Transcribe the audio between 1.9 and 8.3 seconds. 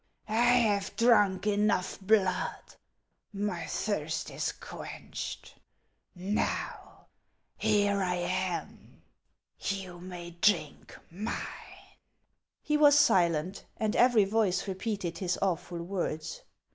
Wood; my thirst is quenched. Now, here I